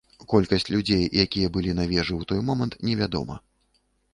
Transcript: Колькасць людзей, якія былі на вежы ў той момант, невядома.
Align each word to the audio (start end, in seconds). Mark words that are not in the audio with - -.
Колькасць 0.31 0.63
людзей, 0.75 1.03
якія 1.25 1.51
былі 1.57 1.75
на 1.81 1.85
вежы 1.91 2.15
ў 2.15 2.23
той 2.33 2.41
момант, 2.51 2.73
невядома. 2.89 3.35